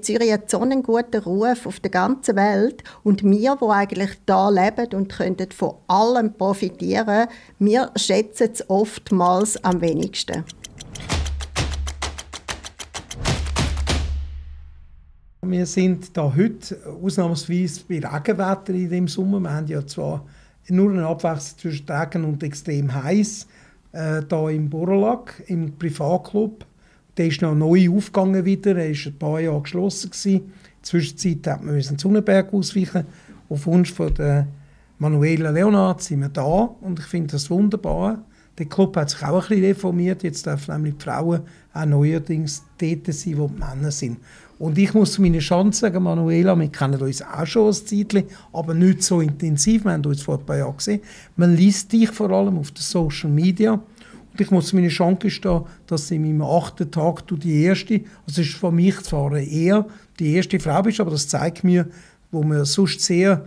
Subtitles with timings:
[0.00, 4.48] Zürich hat so einen guten Ruf auf der ganzen Welt und wir, die eigentlich da
[4.48, 10.44] leben und können von allem profitieren, wir schätzen es oftmals am wenigsten.
[15.44, 19.40] Wir sind da heute ausnahmsweise bei Regenwetter in dem Sommer.
[19.40, 20.24] Wir haben ja zwar
[20.68, 23.46] nur eine Abwechslung zwischen Regen und extrem heiß
[23.92, 26.64] äh, da im Borlack, im Privatclub.
[27.16, 28.76] Der ist noch neu aufgegangen wieder.
[28.76, 30.10] Er war ein paar Jahre geschlossen.
[30.10, 30.34] Gewesen.
[30.36, 33.04] In Zwischenzeit hat man den Sonnenberg ausweichen.
[33.48, 34.46] Auf Wunsch von der
[34.98, 38.24] Manuela Leonard sind wir da und ich finde das wunderbar.
[38.58, 40.22] Der Club hat sich auch ein bisschen reformiert.
[40.22, 41.40] Jetzt dürfen nämlich die Frauen
[41.72, 44.18] auch neuerdings dort sein, wo die Männer sind.
[44.58, 48.24] Und ich muss zu meiner Chance sagen, Manuela, wir kennen uns auch schon ein Zeitchen,
[48.52, 49.84] aber nicht so intensiv.
[49.84, 51.00] Wir haben uns vor ein paar Jahren gesehen.
[51.34, 53.80] Man liest dich vor allem auf den Social Media.
[54.32, 58.00] Und ich muss zu meiner Chance gestehen, dass in meinem achten Tag du die erste,
[58.26, 59.86] also es ist von mich zwar eher
[60.18, 61.86] die erste Frau bist, aber das zeigt mir,
[62.30, 63.46] wo wir sonst sehr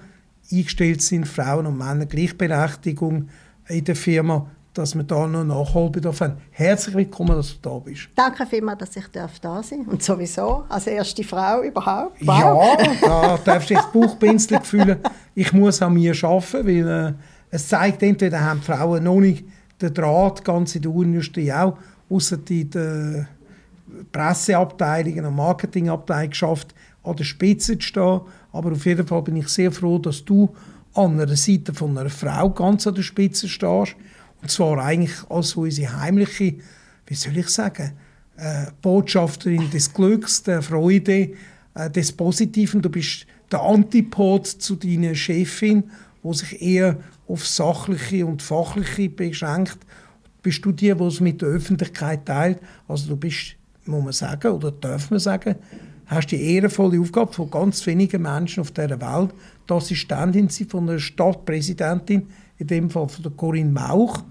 [0.51, 3.29] eingestellt sind, Frauen und Männer, Gleichberechtigung
[3.67, 6.37] in der Firma, dass wir da noch Nachholbedarf haben.
[6.51, 8.09] Herzlich willkommen, dass du da bist.
[8.13, 9.27] Danke vielmals, dass ich da
[9.63, 9.93] sein darf.
[9.93, 12.17] Und sowieso als erste Frau überhaupt.
[12.21, 12.77] Wow.
[12.79, 14.99] Ja, da darfst du dich Bauchpinseln fühlen.
[15.33, 17.13] Ich muss an mir arbeiten, weil äh,
[17.49, 19.45] es zeigt, entweder haben Frauen noch nicht
[19.81, 21.77] den Draht ganz in der Uhrenindustrie auch,
[22.09, 23.27] außer in der
[24.11, 26.73] Presseabteilung und Marketingabteilung geschafft,
[27.03, 28.21] an der Spitze zu stehen.
[28.51, 30.49] Aber auf jeden Fall bin ich sehr froh, dass du
[30.93, 33.95] an der Seite von einer Frau ganz an der Spitze stehst
[34.41, 36.55] und zwar eigentlich als unsere heimliche,
[37.07, 37.93] wie soll ich sagen,
[38.37, 41.31] äh, Botschafterin des Glücks, der Freude,
[41.73, 42.81] äh, des Positiven.
[42.81, 45.85] Du bist der Antipod zu deiner Chefin,
[46.21, 49.77] wo sich eher auf Sachliche und Fachliche beschränkt.
[50.41, 52.59] Bist du die, die es mit der Öffentlichkeit teilt?
[52.87, 55.55] Also du bist, muss man sagen, oder darf man sagen,
[56.05, 59.33] hast die ehrenvolle Aufgabe von ganz wenigen Menschen auf dieser Welt,
[59.67, 64.23] die Assistentin von einer Stadtpräsidentin, in dem Fall von der Corinne Mauch,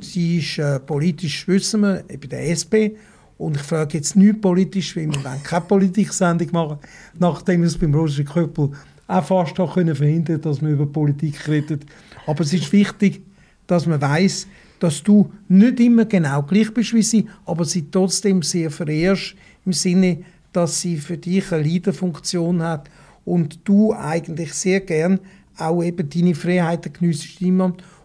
[0.00, 2.94] Sie ist äh, politisch, wissen wir, bei der SP.
[3.38, 6.78] Und ich frage jetzt nicht politisch, weil wir keine Politik-Sendung machen,
[7.18, 8.70] nachdem es beim Roger Köppel
[9.10, 11.84] auch fast auch können verhindern dass man über Politik redet.
[12.26, 13.22] Aber es ist wichtig,
[13.66, 14.46] dass man weiß,
[14.78, 19.34] dass du nicht immer genau gleich bist wie sie, aber sie trotzdem sehr verehrst,
[19.66, 22.88] im Sinne, dass sie für dich eine Leaderfunktion hat
[23.24, 25.20] und du eigentlich sehr gern
[25.56, 27.42] auch eben deine Freiheiten geniessest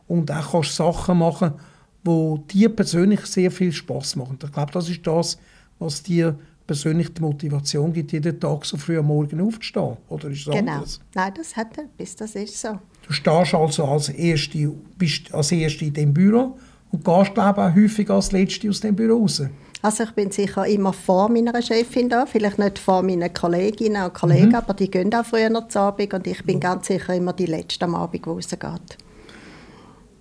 [0.07, 1.53] und auch kannst Sachen machen
[2.05, 4.37] wo dir persönlich sehr viel Spaß machen.
[4.41, 5.39] Ich glaube, das ist das,
[5.79, 9.97] was dir persönlich die Motivation gibt, jeden Tag so früh am Morgen aufzustehen.
[10.09, 10.73] Oder ist das genau.
[10.73, 10.99] Anders?
[11.13, 12.79] Nein, das hat er, bis das ist so.
[13.07, 16.57] Du stehst also als Erste, bist als Erste in dem Büro
[16.91, 19.43] und gehst glaube auch häufig als Letzte aus dem Büro raus.
[19.81, 24.15] Also ich bin sicher immer vor meiner Chefin da, vielleicht nicht vor meinen Kolleginnen und
[24.15, 24.55] Kollegen, mhm.
[24.55, 27.85] aber die gehen auch früher zur Abend und ich bin ganz sicher immer die Letzte
[27.85, 28.97] am Abend, die rausgeht.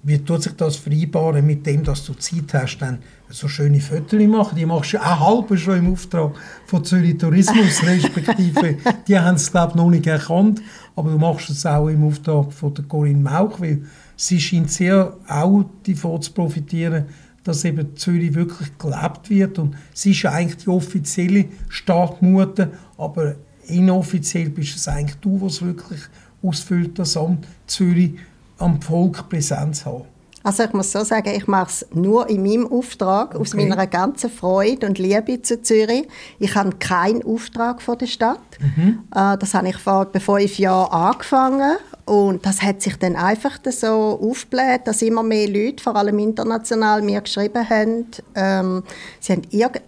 [0.06, 2.98] Wie tut sich das vereinbaren mit dem, dass du Zeit hast, dann
[3.30, 4.54] so schöne Fotos machen?
[4.54, 6.34] Die machst du auch halb schon im Auftrag
[6.66, 8.76] von Zürich Tourismus, respektive
[9.08, 10.60] die haben es glaube ich noch nicht erkannt,
[10.94, 13.82] aber du machst es auch im Auftrag von der Corinne Mauch, weil
[14.14, 17.06] sie scheint sehr auch davon zu profitieren,
[17.42, 19.58] dass eben Zürich wirklich gelebt wird.
[19.58, 23.36] Und sie ist eigentlich die offizielle Stadtmutter, aber
[23.68, 26.00] inoffiziell bist es eigentlich du, was wirklich
[26.42, 28.16] ausfüllt das Amt Zürich
[28.58, 30.04] am Volk Präsenz haben?
[30.44, 33.38] Also ich muss so sagen, ich mache es nur in meinem Auftrag, okay.
[33.38, 36.06] aus meiner ganzen Freude und Liebe zu Zürich.
[36.38, 38.38] Ich habe keinen Auftrag von der Stadt.
[38.60, 39.04] Mhm.
[39.14, 43.58] Äh, das habe ich vor etwa fünf Jahren angefangen und das hat sich dann einfach
[43.70, 48.82] so aufgebläht, dass immer mehr Leute, vor allem international, mir geschrieben haben, ähm,
[49.20, 49.42] sie haben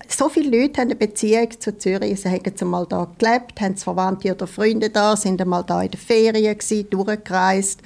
[0.09, 4.32] so viele Leute haben eine Beziehung zu Zürich, sie haben einmal da gelebt, haben Verwandte
[4.32, 7.82] oder Freunde da, sind einmal da in der Ferien gewesen, durchgereist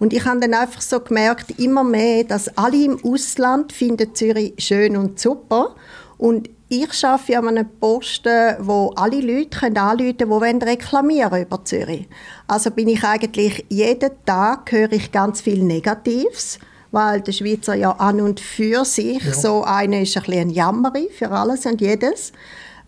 [0.00, 4.54] und ich habe dann einfach so gemerkt, immer mehr, dass alle im Ausland finden Zürich
[4.58, 5.76] schön und super.
[6.16, 11.62] Und ich arbeite an einem Posten, wo alle Leute können anrufen können, die reklamieren über
[11.64, 12.08] Zürich.
[12.46, 16.58] Also bin ich eigentlich jeden Tag höre ich ganz viel Negatives,
[16.92, 19.34] weil der Schweizer ja an und für sich ja.
[19.34, 22.32] so eine ist ein bisschen ein Jammeri für alles und jedes.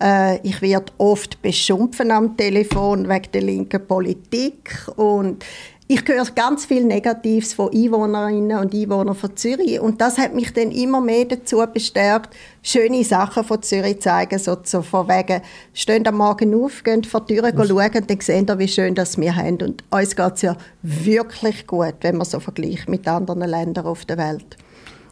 [0.02, 5.44] Äh, ich werde oft beschimpfen am Telefon wegen der linken Politik und
[5.92, 10.50] ich höre ganz viel Negatives von Einwohnerinnen und Einwohnern von Zürich und das hat mich
[10.54, 15.42] dann immer mehr dazu bestärkt, schöne Sachen von Zürich zu zeigen, so, so von wegen,
[15.74, 18.94] stehen am Morgen auf, gehen vor die Tür schauen und dann sehen wir, wie schön
[18.94, 23.06] das wir haben und uns geht es ja wirklich gut, wenn man so vergleicht mit
[23.06, 24.56] anderen Ländern auf der Welt.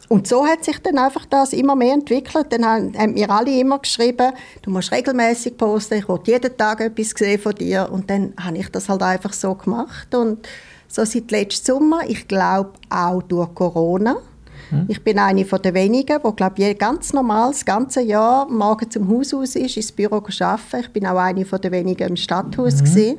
[0.09, 2.47] und so hat sich dann einfach das immer mehr entwickelt.
[2.49, 6.81] Dann haben, haben mir alle immer geschrieben, du musst regelmäßig posten, ich will jeden Tag
[6.81, 7.87] etwas sehen von dir.
[7.89, 10.13] Und dann habe ich das halt einfach so gemacht.
[10.13, 10.45] Und
[10.91, 14.17] so seit letztem Sommer, ich glaube auch durch Corona.
[14.69, 14.85] Hm.
[14.87, 19.09] Ich bin eine von den wenigen, die glaube ganz normal das ganze Jahr morgen zum
[19.09, 20.79] Haus aus ist, ins Büro arbeiten.
[20.79, 23.17] Ich bin auch eine von den wenigen im Stadthaus mhm.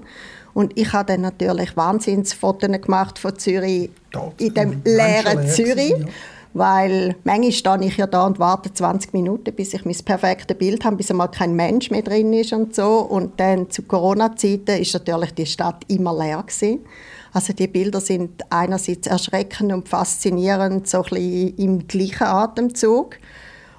[0.55, 5.95] Und ich habe dann natürlich Wahnsinnsfotos gemacht von Zürich, Dort, in dem leeren Zürich.
[5.99, 6.07] Ja.
[6.55, 10.85] Weil manchmal stehe ich ja da und warte 20 Minuten, bis ich mein perfektes Bild
[10.85, 12.99] habe, bis einmal kein Mensch mehr drin ist und so.
[12.99, 16.81] Und dann zu Corona-Zeiten ist natürlich die Stadt immer leer gewesen.
[17.33, 23.17] Also die Bilder sind einerseits erschreckend und faszinierend, so ein bisschen im gleichen Atemzug.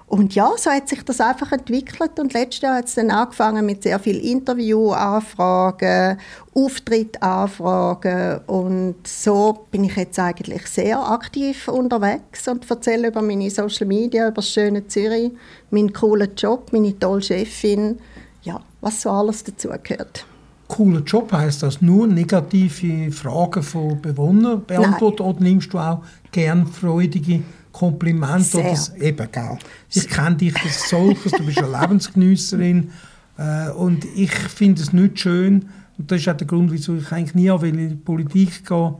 [0.07, 3.65] Und ja, so hat sich das einfach entwickelt und letztes Jahr hat es dann angefangen
[3.65, 6.19] mit sehr vielen Interviewanfragen,
[6.53, 13.87] Auftrittsanfragen und so bin ich jetzt eigentlich sehr aktiv unterwegs und erzähle über meine Social
[13.87, 15.31] Media, über das schöne Zürich,
[15.71, 17.97] meinen coolen Job, meine tolle Chefin,
[18.43, 20.27] ja, was so alles dazugehört.
[20.67, 26.67] Cooler Job heißt das nur negative Fragen von Bewohnern beantworten oder nimmst du auch gern
[26.67, 28.71] freudige Kompliment Sehr.
[28.71, 29.57] oder eben, gell.
[29.89, 32.91] Ich kenne dich als solches, du bist eine Lebensgenüsserin
[33.37, 35.65] äh, und ich finde es nicht schön
[35.97, 38.95] und das ist auch der Grund, wieso ich eigentlich nie in die Politik gehe,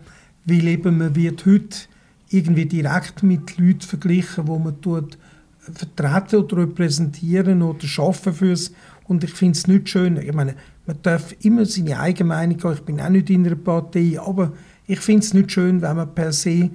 [0.45, 1.77] weil eben man wird heute
[2.29, 5.17] irgendwie direkt mit Leuten verglichen, wo man tut
[5.59, 8.71] vertreten oder repräsentieren oder schaffen fürs
[9.05, 10.17] und ich finde es nicht schön.
[10.17, 10.55] Ich meine,
[10.85, 12.73] man darf immer seine eigene Meinung haben.
[12.73, 14.53] Ich bin auch nicht in einer Partei, aber
[14.85, 16.69] ich finde es nicht schön, wenn man per se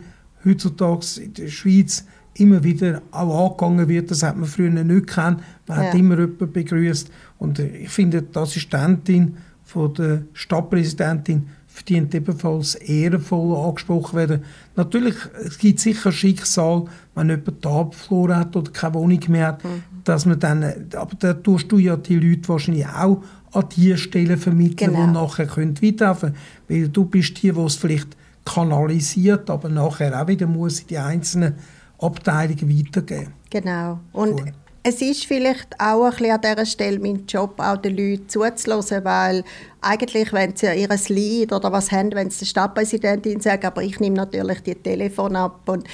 [0.45, 4.11] heutzutage in der Schweiz immer wieder auch angegangen wird.
[4.11, 5.43] Das hat man früher nicht gekannt.
[5.67, 5.87] Man ja.
[5.87, 7.11] hat immer jemanden begrüßt.
[7.39, 14.45] Und äh, ich finde, die Assistentin von der Stadtpräsidentin verdient ebenfalls ehrenvoll angesprochen werden.
[14.75, 15.15] Natürlich,
[15.45, 19.83] es gibt sicher Schicksal, wenn jemand Abflur hat oder keine Wohnung mehr hat, mhm.
[20.05, 20.65] dass man dann,
[20.97, 23.23] aber da tust du ja die Leute wahrscheinlich auch
[23.53, 25.07] an die Stellen vermitteln, genau.
[25.07, 26.37] die nachher weiterhelfen können.
[26.69, 30.99] Weil du bist die, die es vielleicht kanalisiert, aber nachher auch wieder muss in die
[30.99, 31.55] einzelnen
[31.99, 33.33] Abteilungen weitergeben.
[33.51, 33.99] Genau.
[34.13, 34.53] Und cool.
[34.83, 39.05] es ist vielleicht auch ein bisschen an dieser Stelle mein Job, auch den Leuten zuzulassen,
[39.05, 39.45] weil
[39.81, 44.01] eigentlich, wenn sie ihr Lied oder was haben, wenn sie der Stadtpräsidentin sagen, aber ich
[44.01, 45.85] nehme natürlich die Telefon ab und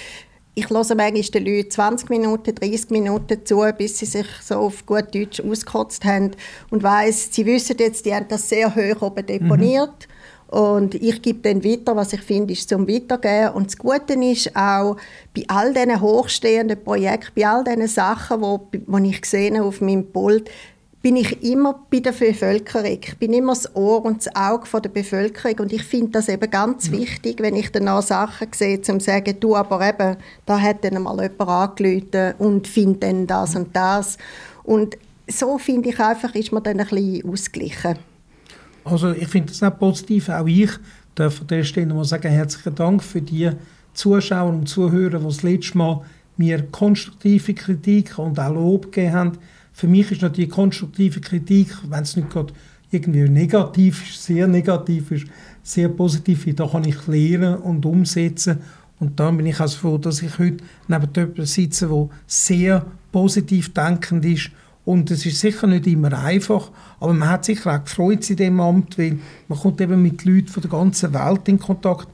[0.55, 4.87] ich höre manchmal den Leuten 20 Minuten, 30 Minuten zu, bis sie sich so auf
[4.87, 6.31] gut Deutsch ausgekotzt haben
[6.71, 10.09] und weiss, sie wissen jetzt, die haben das sehr hoch oben deponiert.
[10.09, 10.15] Mhm.
[10.55, 13.55] Und ich gebe dann weiter, was ich finde, ist zum Weitergeben.
[13.55, 14.97] Und das Gute ist auch,
[15.35, 18.41] bei all diesen hochstehenden Projekten, bei all diesen Sachen,
[18.73, 20.49] die wo ich sehe auf meinem Pult,
[21.05, 22.87] bin ich immer bei der Bevölkerung.
[22.87, 25.59] Ich bin immer das Ohr und das Auge der Bevölkerung.
[25.59, 26.95] Und ich finde das eben ganz ja.
[26.95, 30.17] wichtig, wenn ich dann auch Sachen sehe, um zu sagen, du, aber eben,
[30.47, 34.17] da hat dann mal jemand angerufen und findet dann das und das.
[34.63, 34.97] Und
[35.29, 37.99] so finde ich einfach, ist man dann ein bisschen ausgeglichen.
[38.85, 40.31] Also ich finde das auch positiv.
[40.31, 40.71] Auch ich
[41.15, 43.51] darf an dieser Stelle mal sagen, herzlichen Dank für die
[43.93, 46.01] Zuschauer und Zuhörer, die das letzte Mal
[46.39, 49.39] mir konstruktive Kritik und auch Lob gegeben haben.
[49.75, 52.55] Für mich ist natürlich konstruktive Kritik, wenn es nicht gerade
[52.93, 55.27] irgendwie negativ ist, sehr negativ ist,
[55.65, 58.59] sehr positiv, da kann ich lernen und umsetzen.
[59.01, 63.75] Und dann bin ich also froh, dass ich heute neben jemandem sitze, der sehr positiv
[63.75, 64.53] denkend ist
[64.85, 66.71] und es ist sicher nicht immer einfach,
[67.01, 69.19] aber man hat sicher auch gefreut in dem Amt, weil
[69.49, 72.07] man kommt eben mit Leuten von der ganzen Welt in Kontakt.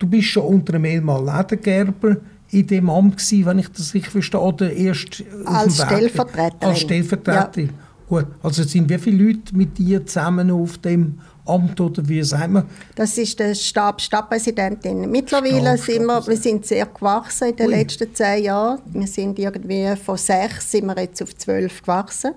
[0.00, 2.16] Du bist schon unter einem Mal Ledergerber
[2.54, 6.68] in dem Amt gewesen, wenn ich das richtig verstehe, oder erst als Stellvertreterin.
[6.68, 7.66] Als Stellvertreterin.
[7.66, 7.72] Ja.
[8.08, 12.54] Gut, also sind wie viele Leute mit dir zusammen auf dem Amt oder wie sagen
[12.54, 12.66] wir?
[12.94, 15.10] Das ist der Stab Stadtpräsidentin.
[15.10, 17.74] Mittlerweile Stab, sind wir, wir sind sehr gewachsen in den Ui.
[17.74, 18.80] letzten zehn Jahren.
[18.92, 22.32] Wir sind irgendwie von sechs sind wir jetzt auf zwölf gewachsen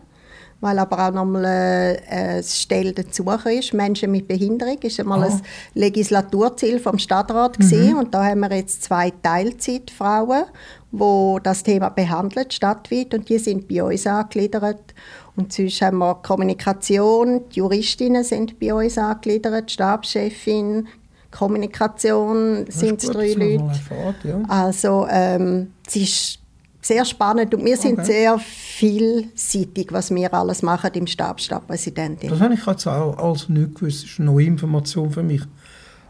[0.59, 3.73] weil aber auch nochmal äh, eine Stelle dazu ist.
[3.73, 5.31] Menschen mit Behinderung ist einmal oh.
[5.31, 5.41] ein
[5.73, 7.97] Legislaturziel vom Stadtrat mhm.
[7.97, 10.45] und da haben wir jetzt zwei Teilzeitfrauen,
[10.91, 14.93] wo das Thema behandelt stadtweit und die sind bei uns angegliedert
[15.35, 20.87] und sonst haben wir Kommunikation, die Juristinnen sind bei uns angegliedert, Stabschefin,
[21.29, 23.63] Kommunikation sind es drei Leute.
[23.63, 24.41] Erfahrt, ja.
[24.47, 26.39] Also ähm, es ist
[26.87, 27.87] sehr spannend und wir okay.
[27.87, 32.29] sind sehr vielseitig, was wir alles machen im Stab Stadtpräsidentin.
[32.29, 34.03] Das habe ich jetzt auch als nicht gewusst.
[34.03, 35.41] Das ist eine neue Information für mich.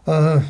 [0.06, 0.40] Äh,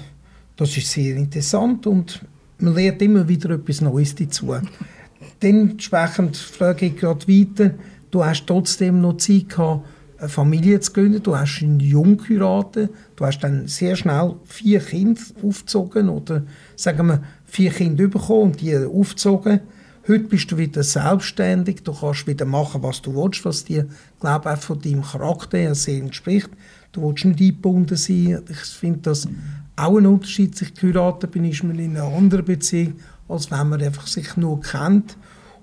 [0.57, 2.21] das ist sehr interessant und
[2.59, 4.55] man lernt immer wieder etwas Neues dazu.
[5.43, 7.75] Dementsprechend frage ich gerade weiter,
[8.11, 9.87] Du hast trotzdem noch Zeit gehabt,
[10.19, 11.23] eine Familie zu gründen.
[11.23, 12.91] Du hast ihn jung geheiratet.
[13.17, 16.43] Du hast dann sehr schnell vier Kinder aufgezogen oder
[16.75, 19.61] sagen wir vier Kinder bekommen und die aufgezogen.
[20.09, 23.87] Heute bist du wieder selbstständig, du kannst wieder machen, was du willst, was dir,
[24.21, 26.49] glaube auch von deinem Charakter her sehr entspricht.
[26.93, 28.43] Du willst nicht eingebunden sein.
[28.49, 29.29] Ich finde das
[29.77, 32.95] auch ein Unterschied, sich geheiratet bin, ist man in einer anderen Beziehung,
[33.29, 35.19] als wenn man einfach sich nur kennt.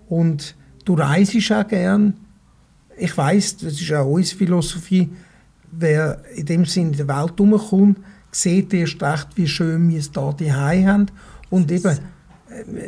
[0.09, 0.53] Und
[0.85, 2.13] du reist auch gern.
[2.99, 5.09] Ich weiß, das ist auch unsere Philosophie,
[5.71, 7.97] wer in dem Sinne in der Welt herumkommt,
[8.29, 11.05] sieht erst recht, wie schön wir es hier daheim haben.
[11.49, 11.97] Und eben,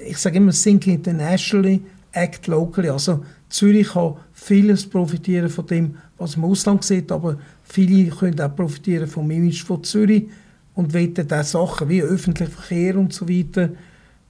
[0.08, 1.82] ich sage immer, think internationally,
[2.12, 2.90] act locally.
[2.90, 8.40] Also Zürich kann vieles profitieren von dem, was man im Ausland sieht, aber viele können
[8.42, 10.28] auch profitieren vom Image von Zürich
[10.76, 13.70] und wollen auch Sachen wie öffentlicher Verkehr und so weiter.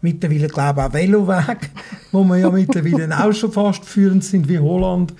[0.01, 1.69] Mittlerweile glaube ich auch Veloweg,
[2.11, 5.13] wo wir ja mittlerweile auch schon fast führend sind wie Holland.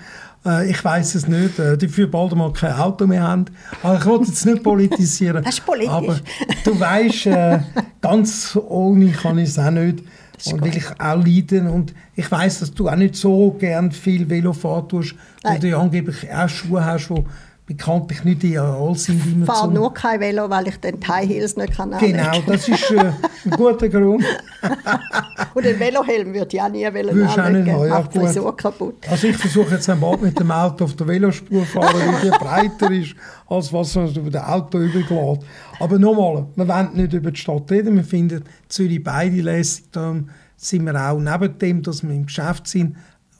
[0.46, 3.46] Äh, ich weiß es nicht, äh, die für bald mal kein Auto mehr haben.
[3.82, 5.42] Aber ich wollte jetzt nicht politisieren.
[5.42, 5.92] Das ist politisch.
[5.92, 6.20] Aber
[6.64, 7.58] du weißt, äh,
[8.08, 10.02] ganz ohne kann ich es auch nicht.
[10.46, 11.66] Und will ich auch leiden.
[11.66, 15.68] Und ich weiß, dass du auch nicht so gern viel Velo fahren tust, weil du
[15.68, 17.24] ja angeblich auch Schuhe hast, die
[17.68, 19.20] bekanntlich nicht ideal sind.
[19.40, 22.90] Ich fahre nur kein Velo, weil ich den High Heels nicht kann Genau, das ist
[22.90, 23.12] äh,
[23.44, 24.24] ein guter Grund.
[25.54, 27.92] Und den Velohelm würde ich auch nie wollen Würdest anlegen.
[27.92, 28.96] Auch nicht ja, so kaputt.
[29.10, 32.38] Also ich versuche jetzt einmal mit dem Auto auf der Velospur zu fahren, weil die
[32.38, 33.14] breiter ist,
[33.46, 35.44] als was man über das Auto übergeht.
[35.78, 37.96] Aber nochmal, wir wollen nicht über die Stadt reden.
[37.96, 39.90] Wir finden Zürich beide lässig.
[39.92, 42.96] Darum sind wir auch neben dem, dass wir im Geschäft sind,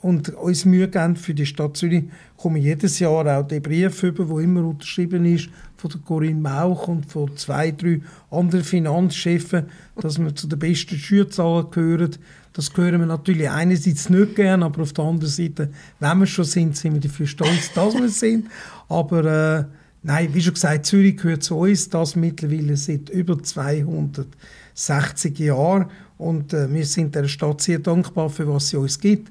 [0.08, 2.04] und uns Mühe geben für die Stadt Zürich,
[2.38, 6.88] kommen jedes Jahr auch der Brief über, wo immer unterschrieben ist von der Corinne Mauch
[6.88, 8.00] und von zwei, drei
[8.30, 9.66] anderen Finanzchefen,
[10.00, 12.16] dass wir zu den besten Schülerzahlen gehören.
[12.54, 16.46] Das hören wir natürlich einerseits nicht gern, aber auf der anderen Seite, wenn wir schon
[16.46, 18.46] sind, sind wir dafür stolz, dass wir sind.
[18.88, 19.64] Aber äh,
[20.02, 25.90] nein, wie schon gesagt, Zürich gehört zu uns, das mittlerweile seit über 260 Jahren.
[26.16, 29.30] Und äh, wir sind der Stadt sehr dankbar für was sie uns gibt.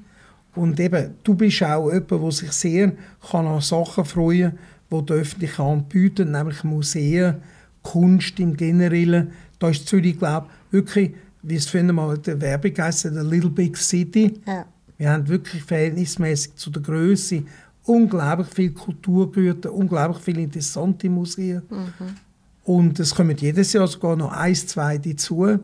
[0.54, 2.92] Und eben, du bist auch jemand, der sich sehr
[3.30, 4.52] kann an Sachen freuen
[4.90, 7.36] kann, die die öffentliche Hand nämlich Museen,
[7.82, 9.30] Kunst im Generellen.
[9.58, 13.50] Da ist Zürich, glaube ich, wirklich, wie es vorhin mal der Werbung heisst, eine Little
[13.50, 14.40] Big City.
[14.46, 14.66] Ja.
[14.96, 17.44] Wir haben wirklich verhältnismäßig zu der Größe
[17.88, 21.62] unglaublich viel Kulturgüter, unglaublich viele interessante Museen.
[21.70, 22.14] Mhm.
[22.64, 25.58] Und es kommen jedes Jahr sogar noch eins, zwei dazu.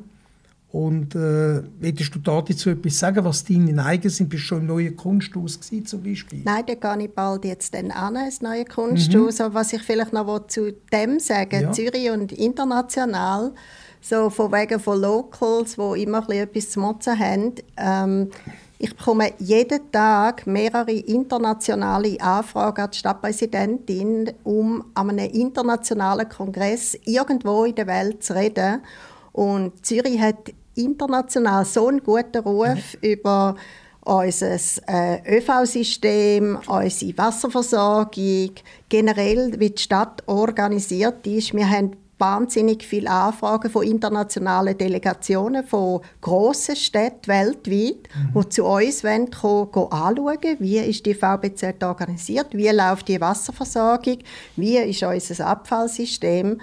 [0.75, 4.29] Und äh, willst du dazu etwas sagen, was deine Neigen sind?
[4.29, 6.43] Bist du schon im neuen Kunsthaus gewesen, zum Beispiel?
[6.45, 9.39] Nein, da gehe ich bald jetzt dann an, ins neue Kunsthaus.
[9.39, 9.45] Mhm.
[9.45, 11.71] Aber was ich vielleicht noch zu dem sagen ja.
[11.71, 13.53] Zürich und international,
[14.01, 18.31] so von wegen von Locals, die immer etwas zu motzen haben, ähm,
[18.77, 26.99] ich bekomme jeden Tag mehrere internationale Anfragen an die Stadtpräsidentin, um an einem internationalen Kongress
[27.05, 28.83] irgendwo in der Welt zu reden.
[29.31, 33.09] Und Zürich hat international so einen guten Ruf mhm.
[33.09, 33.57] über
[34.05, 38.51] unser äh, ÖV-System, unsere Wasserversorgung,
[38.89, 41.55] generell wie die Stadt organisiert ist.
[41.55, 48.41] Wir haben wahnsinnig viele Anfragen von internationalen Delegationen von grossen Städten weltweit, mhm.
[48.41, 53.21] die zu uns wollen, kommen, kommen anschauen, wie ist die VBZ organisiert, wie läuft die
[53.21, 54.19] Wasserversorgung,
[54.57, 56.61] wie ist unser Abfallsystem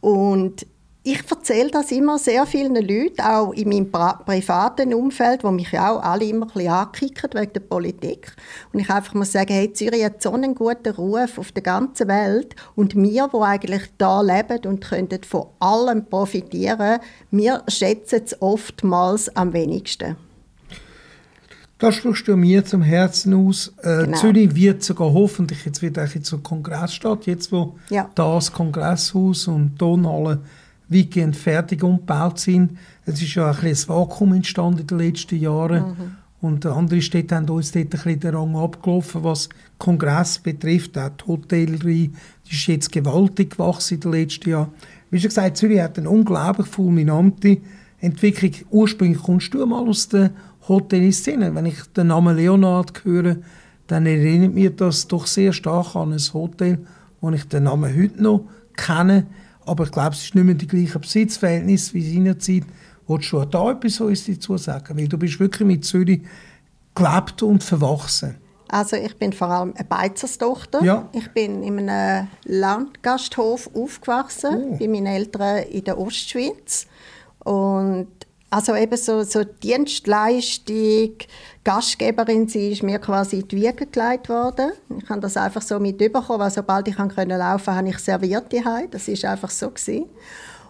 [0.00, 0.66] und
[1.12, 5.90] ich erzähle das immer sehr vielen Leuten, auch in meinem privaten Umfeld, wo mich ja
[5.90, 8.32] auch alle immer ein bisschen ankicken wegen der Politik.
[8.72, 12.08] Und ich einfach muss sagen, hey, Zürich hat so einen guten Ruf auf der ganzen
[12.08, 17.00] Welt und wir, die eigentlich da leben und könnten von allem profitieren,
[17.30, 20.16] wir schätzen es oftmals am wenigsten.
[21.78, 23.72] Das sprichst du mir zum Herzen aus.
[23.82, 24.18] Äh, genau.
[24.18, 28.10] Zürich wird sogar hoffentlich jetzt wieder zur Kongressstadt, jetzt wo ja.
[28.14, 30.40] das Kongresshaus und Tonhalle
[30.88, 32.78] weitgehend fertig umgebaut sind.
[33.04, 35.82] Es ist ja ein, ein Vakuum entstanden in den letzten Jahren.
[35.82, 36.16] Mhm.
[36.40, 40.96] Und andere Städte haben uns dort ein bisschen den Rang abgelaufen, was Kongress betrifft.
[40.96, 42.12] Auch die Hotellerie
[42.48, 44.68] die ist jetzt gewaltig gewachsen in den letzten Jahren.
[45.10, 47.58] Wie schon gesagt, Zürich hat eine unglaublich fulminante
[48.00, 48.52] Entwicklung.
[48.70, 50.30] Ursprünglich kommst du mal aus der
[50.68, 51.54] Hotelszene.
[51.54, 53.36] Wenn ich den Namen Leonard höre,
[53.88, 56.78] dann erinnert mich das doch sehr stark an ein Hotel,
[57.20, 58.44] wo ich den Namen heute noch
[58.76, 59.26] kenne.
[59.68, 62.64] Aber ich glaube, es ist nicht mehr die gleiche Besitzverhältnis wie seinerzeit.
[63.06, 64.96] Wolltest du da etwas dazu sagen?
[64.96, 66.22] Weil du bist wirklich mit Zürich
[66.94, 68.36] gelebt und verwachsen.
[68.68, 70.82] Also ich bin vor allem eine Beizerstochter.
[70.82, 71.08] Ja.
[71.12, 74.76] Ich bin in einem Landgasthof aufgewachsen, oh.
[74.78, 76.86] bei meinen Eltern in der Ostschweiz.
[77.44, 78.08] Und
[78.50, 81.16] also eben so, so Dienstleistung,
[81.64, 84.72] Gastgeberin sie ist mir quasi in die Wiege gelegt worden.
[85.02, 88.50] Ich habe das einfach so mit überkommen, weil sobald ich laufen konnte, habe ich serviert
[88.50, 90.06] die Das ist einfach so gewesen.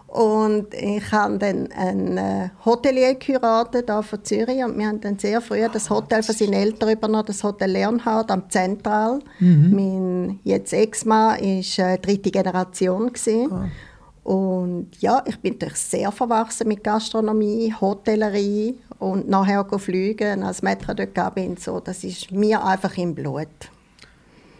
[0.07, 4.63] Und ich habe dann einen äh, Hotelier geheiratet, hier von Zürich.
[4.63, 8.31] Und wir haben dann sehr früh das Hotel von seinen Eltern übernommen, das Hotel Leonhard
[8.31, 9.19] am Zentral.
[9.39, 9.75] Mhm.
[9.75, 13.11] Mein jetzt Ex-Mann war äh, dritte Generation.
[13.51, 13.67] Ah.
[14.23, 20.93] Und ja, ich bin natürlich sehr verwachsen mit Gastronomie, Hotellerie und nachher fliegen als Metro
[20.93, 21.57] dort bin.
[21.57, 23.47] So, das ist mir einfach im Blut.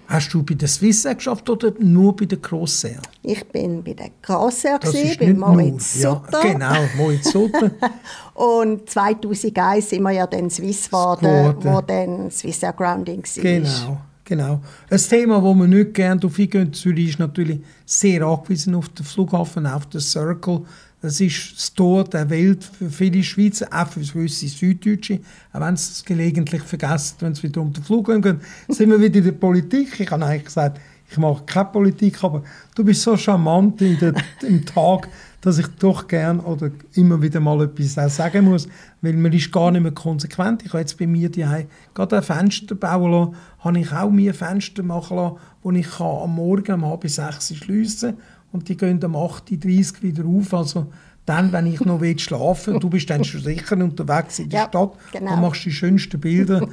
[0.09, 2.99] Hast du bei der Swissair geschafft oder nur bei der Crossair?
[3.21, 6.43] Ich bin bei der Crossair, bei Moritz Sutter.
[6.43, 7.69] Ja, genau, Moritz Sutter.
[8.33, 13.43] und 2001 sind wir ja dann Swiss geworden, wo dann Swissair Grounding war.
[13.43, 13.97] Genau,
[14.29, 14.62] genau.
[14.89, 19.05] Ein Thema, das wir nicht gerne auf eingehen, Zürich ist natürlich sehr angewiesen auf den
[19.05, 20.62] Flughafen, auf den Circle.
[21.01, 25.19] Das ist das Tor der Welt für viele Schweizer, auch für gewisse Süddeutsche.
[25.51, 29.01] Auch wenn sie es gelegentlich vergessen, wenn es wieder um den Flug geht, sind wir
[29.01, 30.00] wieder in der Politik.
[30.00, 32.43] Ich habe eigentlich gesagt, ich mache keine Politik, aber
[32.75, 35.09] du bist so charmant in der, im Tag,
[35.41, 38.67] dass ich doch gern oder immer wieder mal etwas sagen muss,
[39.01, 40.63] weil man ist gar nicht mehr konsequent.
[40.63, 41.46] Ich habe jetzt bei mir die
[41.93, 46.36] gerade ein Fenster bauen lassen, habe ich auch mir Fenster machen lassen, wo ich am
[46.36, 50.53] Morgen um halb sechs schliessen kann und die gehen um 8.30 Uhr wieder auf.
[50.53, 50.88] Also
[51.25, 54.67] dann, wenn ich noch schlafen will, du bist dann schon sicher unterwegs in der ja,
[54.67, 55.34] Stadt genau.
[55.34, 56.67] und machst die schönsten Bilder.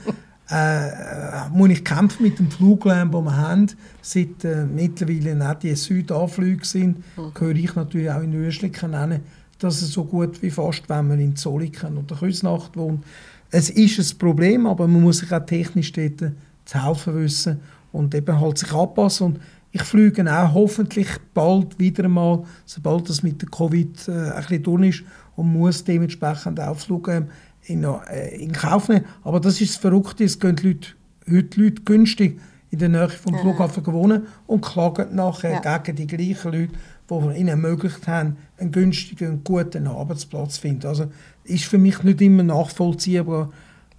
[0.51, 3.67] Äh, muss ich kämpfen mit dem Fluglärm, den wir haben.
[4.01, 7.35] Seit äh, mittlerweile auch die Südanflüge sind, mhm.
[7.35, 9.23] gehöre ich natürlich auch in Östlichen nennen,
[9.59, 13.03] dass es so gut wie fast, wenn man in Zolliken oder Küsnacht wohnt.
[13.51, 16.33] Es ist ein Problem, aber man muss sich auch technisch dort
[16.65, 17.61] zu helfen wissen
[17.93, 19.27] und eben halt sich anpassen.
[19.27, 19.41] Und
[19.73, 24.63] ich fliege auch hoffentlich bald wieder einmal, sobald das mit der Covid äh, ein bisschen
[24.63, 25.05] durch ist
[25.37, 27.11] und muss dementsprechend auch Flug
[27.67, 29.05] in, äh, in Kauf nehmen.
[29.23, 30.89] Aber das ist das Verrückte, es gehen Leute,
[31.31, 35.79] heute Leute günstig in der Nähe vom Flughafen gewohnen und klagen nachher ja.
[35.79, 36.73] gegen die gleichen Leute,
[37.11, 40.87] die ihnen ermöglicht haben, einen günstigen und guten Arbeitsplatz zu finden.
[40.87, 41.07] Also
[41.45, 43.51] ist für mich nicht immer nachvollziehbar.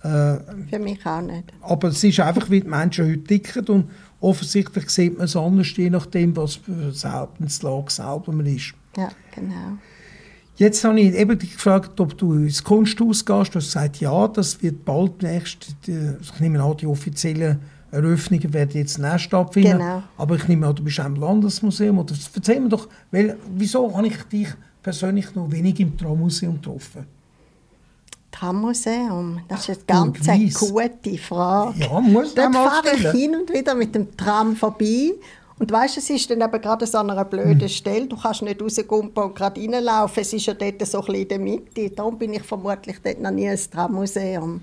[0.03, 0.37] Äh,
[0.69, 1.53] für mich auch nicht.
[1.61, 5.75] Aber es ist einfach, wie die Menschen heute ticken und offensichtlich sieht man es anders,
[5.75, 8.73] je nachdem, was für eine Lage selber man ist.
[8.97, 9.77] Ja, genau.
[10.57, 13.53] Jetzt habe ich eben dich gefragt, ob du ins Kunsthaus gehst.
[13.53, 17.59] Du hast gesagt, ja, das wird bald nächst, ich nehme an, die offiziellen
[17.91, 19.77] Eröffnungen werden jetzt nicht stattfinden.
[19.77, 20.03] Genau.
[20.17, 21.99] Aber ich nehme an, du bist auch im Landesmuseum.
[21.99, 24.47] Oder erzähl mir doch, weil, wieso habe ich dich
[24.81, 27.05] persönlich noch wenig im Traummuseum getroffen?
[28.31, 29.39] Trammuseum?
[29.47, 31.79] Das ist eine ganz eine gute Frage.
[31.79, 35.13] Ja, muss Dort fahre ich hin und wieder mit dem Tram vorbei.
[35.59, 37.69] Und weißt, es ist dann eben gerade so an einer blöden hm.
[37.69, 38.07] Stelle.
[38.07, 40.21] Du kannst nicht rauskommen und gerade reinlaufen.
[40.21, 41.89] Es ist ja dort so ein bisschen in der Mitte.
[41.89, 44.61] Darum bin ich vermutlich dort noch nie ins Trammuseum.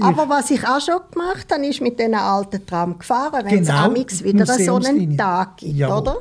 [0.00, 3.92] Aber was ich auch schon gemacht habe, ist mit diesen alten Tram gefahren, wenn genau,
[3.92, 5.96] es wieder so einen Tag gibt, ja.
[5.96, 6.16] oder?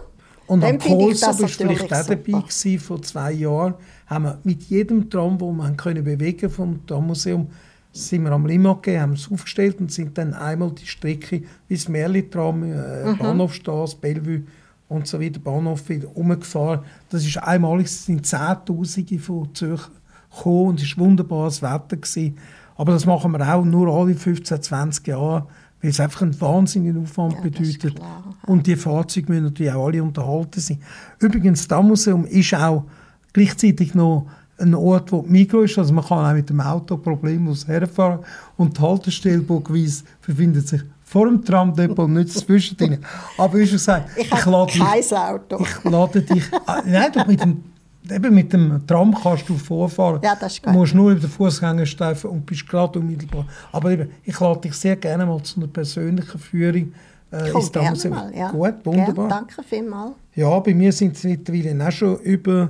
[0.47, 3.76] Und am bist du vielleicht auch dabei gewesen, vor zwei Jahren
[4.08, 7.47] haben wir mit jedem Tram, den können bewegen vom Trammuseum,
[7.92, 11.90] sind wir am gegeben, haben es aufgestellt und sind dann einmal die Strecke wie das
[11.90, 13.18] Merli-Tram, äh, mhm.
[13.18, 14.44] Bahnhofstrasse, Bellevue
[14.88, 16.82] und so weiter, Bahnhof wieder umgefahren.
[17.10, 19.90] Das ist einmalig, es sind Zehntausende von Zürcher
[20.36, 21.98] gekommen und es war wunderbares Wetter.
[21.98, 22.38] Gewesen.
[22.76, 25.48] Aber das machen wir auch nur alle 15, 20 Jahre,
[25.82, 28.00] weil es einfach einen wahnsinnigen Aufwand ja, bedeutet.
[28.46, 30.80] Und die Fahrzeuge müssen natürlich auch alle unterhalten sein.
[31.20, 32.86] Übrigens, das Dammuseum ist auch
[33.34, 34.28] gleichzeitig noch
[34.62, 38.19] ein Ort, wo Mikro ist, also man kann auch mit dem Auto problemlos herfahren
[38.58, 43.00] und die Haltestelle Burgwies befindet sich vor dem Tramdepot, nicht zwischendrin.
[43.38, 45.62] Aber wie schon gesagt, ich, ich lade dich, Auto.
[45.62, 47.63] Ich lade dich, ah, nein, doch mit dem,
[48.10, 50.21] eben mit dem Tram kannst du vorfahren.
[50.24, 50.74] Ja, das ist gut.
[50.74, 53.45] Du musst nur über den Fußgängerstreifen und bist gerade unmittelbar.
[53.74, 56.93] Aber eben, ich lade dich sehr gerne mal zu einer persönlichen Führung
[57.32, 58.15] äh, ins Trammuseum.
[58.34, 58.52] Ja.
[58.52, 59.28] Gut, wunderbar.
[59.28, 60.13] Gerne, danke vielmals.
[60.34, 62.69] Ja, bei mir sind es mittlerweile auch schon über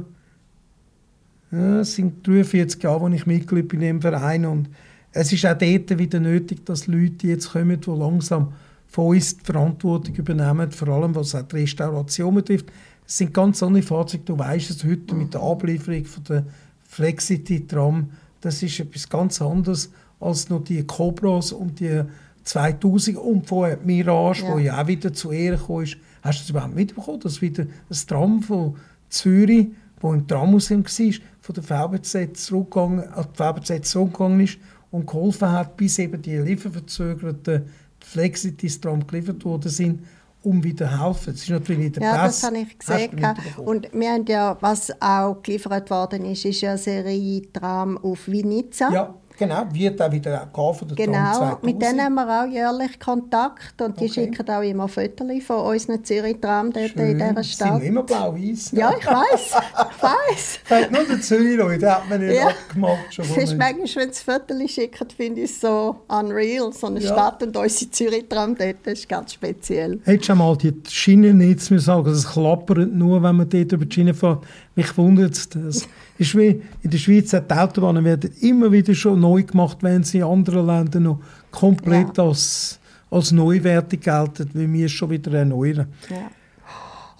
[1.52, 4.70] ja, es sind 43 Jahre, als ich Mitglied bin im Verein und
[5.12, 8.54] es ist auch dort wieder nötig, dass Leute jetzt kommen, die langsam
[8.88, 12.72] von uns die Verantwortung übernehmen, vor allem was auch die Restauration betrifft.
[13.06, 16.46] Es sind ganz andere Fahrzeuge, du weißt es heute mit der Ablieferung von der
[16.88, 18.10] Flexity-Tram,
[18.42, 22.04] das ist etwas ganz anderes als nur die Cobras und die
[22.44, 24.54] 2000 und vorher Mirage, ja.
[24.54, 25.98] wo ja auch wieder zu Ehren gekommen ist.
[26.22, 28.76] Hast du das überhaupt mitbekommen, dass wieder das Tram von
[29.10, 29.68] Zürich,
[30.00, 34.58] wo im Trammuseum war, von der VBZ zurückgegangen, an die VBZ zurückgegangen ist
[34.91, 37.63] und geholfen hat, bis eben die lieferverzögerten
[37.99, 40.06] Flexity-Strom geliefert worden sind,
[40.43, 41.34] um wieder zu helfen.
[41.34, 42.41] Das ist natürlich in der Ja, Presse.
[42.41, 43.36] das habe ich gesehen.
[43.58, 48.27] Und wir haben ja, was auch geliefert worden ist, ist ja eine Serie Tram auf
[48.27, 48.91] Vinica.
[48.91, 52.99] Ja, Genau, wird auch wieder gehen von der Genau, mit denen haben wir auch jährlich
[52.99, 54.13] Kontakt und die okay.
[54.13, 57.19] schicken auch immer Fotos von unseren Zürich-Tram dort Schön.
[57.19, 57.73] in dieser Stadt.
[57.80, 58.71] sind immer blau-weiß.
[58.73, 60.60] Ja, ich weiß, ich weiß.
[60.63, 62.49] Vielleicht nur der Zürich-Leute, hat man nicht ja.
[62.49, 62.99] abgemacht.
[63.10, 67.12] Schon Fast manchmal, wenn sie Fotos schicken, finde ich es so unreal, so eine ja.
[67.12, 69.99] Stadt und unsere Zürich-Tram dort, das ist ganz speziell.
[70.04, 73.91] Hättest du mal die Schienennetz mir sagen, es klappert nur, wenn man dort über die
[73.91, 74.43] Schiene fährt.
[74.75, 75.88] Mich wundert es.
[76.17, 80.19] Ist wie in der Schweiz, die Autobahnen werden immer wieder schon neu gemacht, wenn sie
[80.19, 81.19] in anderen Ländern noch
[81.52, 82.26] komplett ja.
[82.26, 85.88] als, als neuwertig gelten, wie wir es schon wieder erneuern.
[86.10, 86.30] Ja.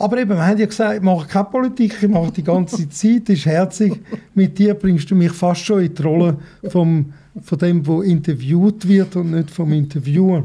[0.02, 3.30] Aber eben, wir haben ja gesagt, ich mache keine Politik, ich mache die ganze Zeit,
[3.30, 4.02] ist herzig.
[4.34, 6.38] Mit dir bringst du mich fast schon in die Rolle
[6.70, 10.44] vom, von dem, der interviewt wird und nicht vom Interviewer.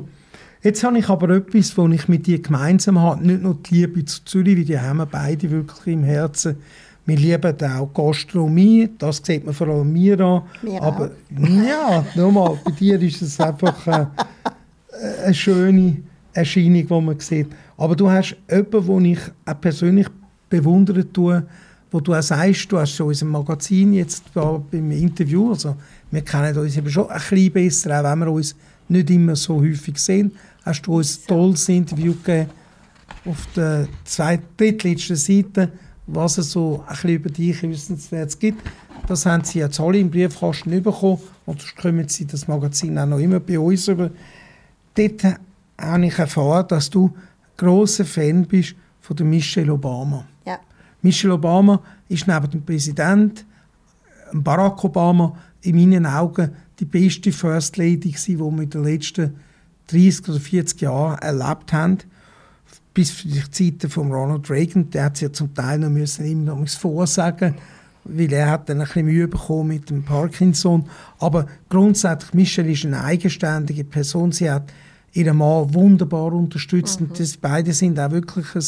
[0.62, 3.26] Jetzt habe ich aber etwas, was ich mit dir gemeinsam habe.
[3.26, 6.56] Nicht nur die Liebe zu Zürich, weil die haben wir beide wirklich im Herzen.
[7.06, 10.42] Wir lieben auch Gastronomie, das sieht man vor allem mir an.
[10.60, 11.48] Mir aber auch.
[11.48, 14.06] ja, nochmal, bei dir ist es einfach äh,
[15.24, 15.98] eine schöne
[16.32, 17.46] Erscheinung, die man sieht.
[17.76, 20.08] Aber du hast jemanden, den ich auch persönlich
[20.50, 21.46] bewundern tue,
[21.92, 25.76] wo du auch sagst, du hast schon in unserem Magazin jetzt beim Interview, also
[26.10, 28.56] wir kennen uns eben schon ein bisschen besser, auch wenn wir uns
[28.88, 30.32] nicht immer so häufig sehen,
[30.64, 32.50] hast du uns ein tolles Interview gegeben
[33.24, 35.70] auf der zweiten, drittletzten Seite
[36.06, 38.62] was es so ein bisschen über dich wissenswert gibt.
[39.06, 43.06] Das haben Sie jetzt alle im Briefkasten bekommen und sonst kommen Sie das Magazin auch
[43.06, 44.10] noch immer bei uns über.
[44.94, 45.22] Dort
[45.78, 47.14] habe ich erfahren, dass du
[47.56, 50.24] großer Fan bist von der Michelle Obama.
[50.44, 50.58] Ja.
[51.02, 53.44] Michelle Obama ist neben dem Präsident
[54.32, 59.36] Barack Obama in meinen Augen die beste First Lady die wir in den letzten
[59.88, 61.98] 30 oder 40 Jahren erlebt haben
[62.96, 66.24] bis für die Zeiten von Ronald Reagan, der hat es ja zum Teil noch müssen
[66.24, 67.54] ihm noch vorsagen,
[68.04, 70.86] weil er hat dann ein bisschen Mühe bekommen mit dem Parkinson.
[71.18, 74.32] Aber grundsätzlich, Michelle ist eine eigenständige Person.
[74.32, 74.72] Sie hat
[75.12, 77.08] ihren Mann wunderbar unterstützt mhm.
[77.08, 78.64] und das, beide sind auch wirklich ein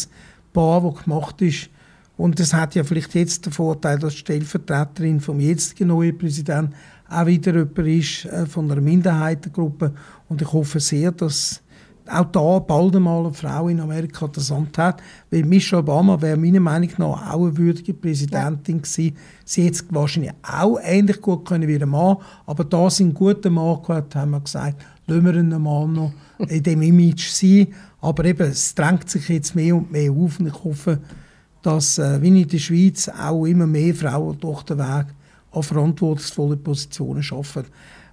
[0.52, 1.70] Paar, das gemacht ist.
[2.18, 6.74] Und das hat ja vielleicht jetzt den Vorteil, dass die Stellvertreterin vom jetzigen neuen Präsidenten
[7.08, 9.94] auch wieder jemand ist äh, von einer Minderheitengruppe.
[10.28, 11.62] Und ich hoffe sehr, dass
[12.10, 15.02] auch da bald einmal eine Frau in Amerika das Amt hat.
[15.30, 19.16] Weil Michelle Obama wäre meiner Meinung nach auch eine würdige Präsidentin gewesen.
[19.44, 22.16] Sie hätte es wahrscheinlich auch ähnlich gut können wie ein Mann,
[22.46, 26.12] aber da sie einen guten Mann gehabt haben wir gesagt, lassen wir einen Mann noch
[26.48, 27.68] in dem Image sein.
[28.00, 30.98] Aber eben, es drängt sich jetzt mehr und mehr auf und ich hoffe,
[31.62, 35.06] dass, äh, wie in der Schweiz, auch immer mehr Frauen durch den Weg
[35.50, 37.68] an verantwortungsvolle Positionen arbeiten.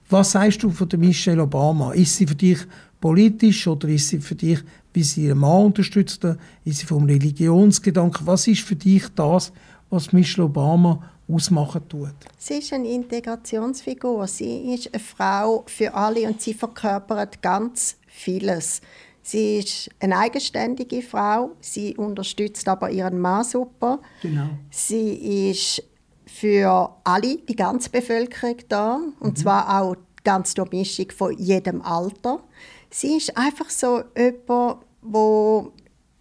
[0.09, 1.91] Was sagst du von der Michelle Obama?
[1.93, 2.59] Ist sie für dich
[3.05, 4.57] politisch oder ist sie für dich,
[4.91, 6.25] wie sie ihren Mann unterstützt,
[6.63, 8.25] ist sie vom Religionsgedanken?
[8.25, 9.53] Was ist für dich das,
[9.91, 12.15] was Michelle Obama ausmachen tut?
[12.39, 14.25] Sie ist eine Integrationsfigur.
[14.25, 18.81] Sie ist eine Frau für alle und sie verkörpert ganz vieles.
[19.21, 21.51] Sie ist eine eigenständige Frau.
[21.61, 23.99] Sie unterstützt aber ihren Mann super.
[24.23, 24.49] Genau.
[24.71, 25.83] Sie ist
[26.25, 28.99] für alle, die ganze Bevölkerung da.
[29.19, 29.35] Und mhm.
[29.35, 32.41] zwar auch ganz durch Mischung von jedem Alter
[32.89, 35.71] sie ist einfach so jemand, wo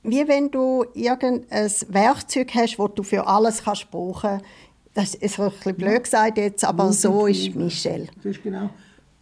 [0.05, 4.45] wie wenn du irgendein Werkzeug hast, das du für alles kannst brauchen kannst.
[4.93, 8.07] Das ist ein bisschen blöd gesagt jetzt, aber so ist Michelle.
[8.17, 8.71] Das ist genau.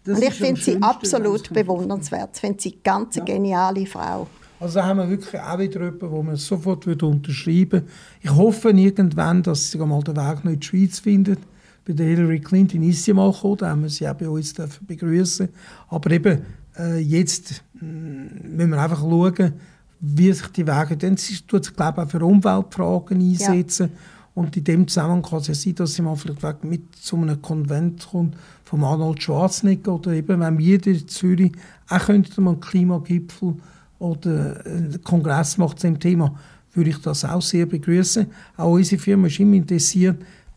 [0.05, 2.31] Das Und ich finde sie absolut bewundernswert.
[2.35, 3.24] Ich finde sie eine ganz ja.
[3.24, 4.26] geniale Frau.
[4.59, 7.87] Also da haben wir wirklich auch wieder jemanden, wo man sofort unterschreiben würde.
[8.20, 11.38] Ich hoffe irgendwann, dass sie mal den Weg noch in die Schweiz findet.
[11.85, 14.55] Bei der Hillary Clinton ist sie mal gekommen, da haben wir sie auch bei uns
[14.87, 15.48] begrüßen.
[15.88, 16.44] Aber eben,
[16.78, 19.52] äh, jetzt äh, müssen wir einfach schauen,
[20.00, 23.90] wie sich die Wege, dann tut sich glaube ich auch für Umweltfragen einsetzen.
[23.92, 23.98] Ja.
[24.35, 27.40] Und in dem Zusammenhang kann es ja sein, dass sie mal vielleicht mit zu einem
[27.42, 31.52] Konvent kommt von Arnold Schwarzenegger oder eben, wenn wir in Zürich
[31.88, 33.56] auch könnten einen Klimagipfel
[33.98, 36.35] oder einen Kongress macht zu dem Thema,
[36.72, 38.26] würde ich das auch sehr begrüßen.
[38.56, 40.16] Auch unsere Firma ist immer interessiert,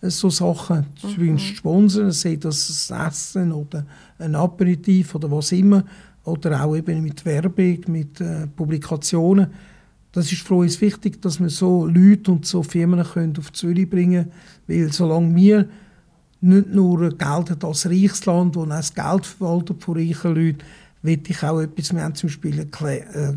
[0.10, 1.38] so Sachen mhm.
[1.38, 3.86] zu sponsern, sei das ein Essen oder
[4.20, 5.84] ein Aperitif oder was immer,
[6.24, 9.48] oder auch eben mit Werbung, mit äh, Publikationen.
[10.12, 13.90] Das ist für uns wichtig, dass wir so Leute und so Firmen können auf Zürich
[13.90, 14.32] bringen
[14.68, 15.70] können, weil solange wir
[16.42, 20.60] nicht nur gelten als reiches Land, das Geld verwaltet von reichen Leuten,
[21.02, 23.34] will ich auch etwas, wir haben zum Beispiel eine äh,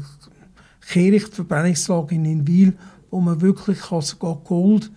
[0.88, 2.74] Kehrichtverbrennungslage in Wil,
[3.10, 4.90] wo man wirklich sogar Gold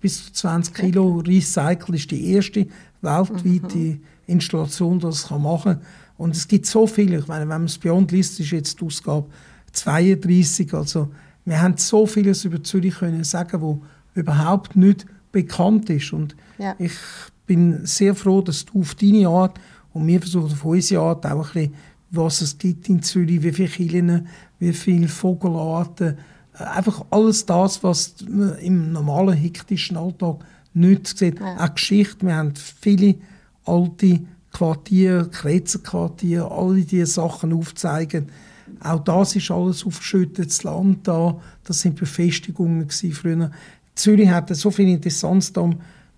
[0.00, 2.66] bis zu 20 Kilo Recycle ist die erste
[3.00, 4.00] weltweite mhm.
[4.26, 5.82] Installation, die das machen kann.
[6.16, 8.84] Und es gibt so viele, ich meine, wenn man es Beyond liest, ist jetzt die
[8.84, 9.28] Ausgabe
[9.72, 11.10] 32, also
[11.44, 13.82] wir haben so vieles über Zürich können sagen, wo
[14.14, 16.12] überhaupt nicht bekannt ist.
[16.12, 16.74] Und ja.
[16.78, 16.92] ich
[17.46, 19.58] bin sehr froh, dass du auf deine Art
[19.92, 21.74] Und wir versuchen auf unsere Art auch ein bisschen,
[22.10, 24.26] was es gibt in Zürich, wie viele Kirchen,
[24.58, 26.16] wie viele Vogelarten,
[26.58, 30.44] einfach alles das, was man im normalen hektischen Alltag
[30.74, 31.40] nicht sieht.
[31.40, 31.56] Ja.
[31.64, 33.16] Auch Geschichte, wir haben viele
[33.64, 34.20] alte
[34.52, 38.26] Quartiere, Kretzenquartiere, alle diese Sachen aufzeigen.
[38.80, 41.40] Auch das ist alles aufgeschüttetes Land da.
[41.64, 43.50] Das sind Befestigungen früher.
[43.94, 45.52] Zürich hat so viel Interessanz.
[45.52, 45.70] Da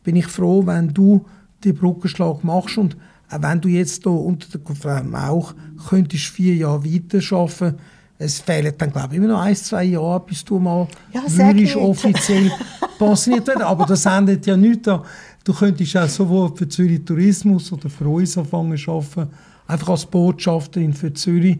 [0.04, 1.24] bin ich froh, wenn du
[1.64, 2.96] den Brückenschlag machst und
[3.30, 5.54] auch wenn du jetzt hier unter der Mauch
[5.88, 7.78] könntest vier Jahre weiter arbeiten
[8.22, 11.74] es fehlen dann, glaube ich, immer noch ein, zwei Jahre, bis du mal ja, würdest
[11.76, 12.50] offiziell
[12.98, 13.62] pensioniert werden.
[13.62, 15.02] Aber das endet ja nicht da.
[15.42, 19.30] Du könntest auch sowohl für Zürich Tourismus oder für uns anfangen zu arbeiten,
[19.66, 21.58] einfach als Botschafterin für Zürich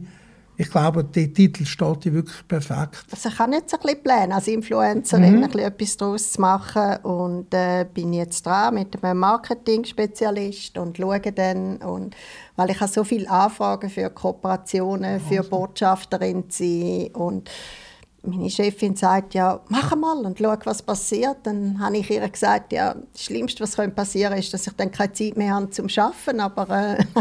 [0.60, 3.06] ich glaube, der Titel steht dir wirklich perfekt.
[3.10, 5.44] Also ich kann jetzt ein bisschen planen, als Influencerin mhm.
[5.44, 10.98] ein bisschen etwas daraus zu machen und äh, bin jetzt dran mit einem Marketing-Spezialist und
[10.98, 12.14] schaue dann, und,
[12.56, 17.50] weil ich habe so viele Anfragen für Kooperationen, für Botschafterin zu sein und
[18.22, 21.38] meine Chefin sagt, ja, mach mal und schau, was passiert.
[21.44, 24.90] Dann habe ich ihr gesagt, ja, das Schlimmste, was passieren könnte, ist, dass ich dann
[24.90, 26.98] keine Zeit mehr habe zum Arbeiten, aber...
[26.98, 27.04] Äh,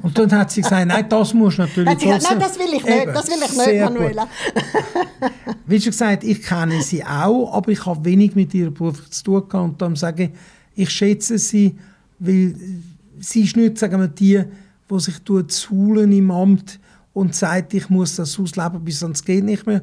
[0.00, 3.02] Und dann hat sie gesagt, nein, das muss natürlich gesagt, Nein, das will ich nicht,
[3.02, 4.28] Eben, das will ich nicht, Manuela.
[5.66, 9.24] Wie schon gesagt, ich kenne sie auch, aber ich habe wenig mit ihrer Beruf zu
[9.24, 9.54] tun gehabt.
[9.54, 10.30] Und darum sage ich,
[10.84, 11.76] ich schätze sie,
[12.18, 12.54] weil
[13.20, 14.42] sie ist nicht, sagen wir, die,
[14.90, 15.16] die sich
[15.48, 16.80] zuhlen im Amt
[17.12, 19.82] und sagt, ich muss das ausleben, bis sonst geht nicht mehr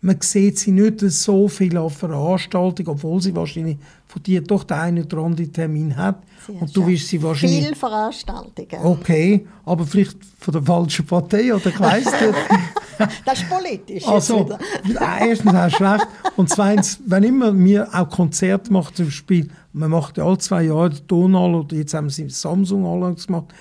[0.00, 3.78] man sieht sie nicht so viel an Veranstaltungen, obwohl sie wahrscheinlich
[4.16, 6.22] von dir doch den einen oder anderen Termin hat.
[6.46, 7.64] Sie und du wirst sie wahrscheinlich...
[7.64, 8.82] Viele Veranstaltungen.
[8.82, 12.04] Okay, aber vielleicht von der falschen Partei oder ich weiss
[13.26, 14.08] das ist politisch.
[14.08, 14.56] Also,
[15.20, 16.06] erstens auch schlecht.
[16.36, 20.62] Und zweitens, wenn immer wir auch Konzerte machen, zum Beispiel, man macht ja alle zwei
[20.62, 23.52] Jahre den Tonal oder jetzt haben sie Samsung alle gemacht,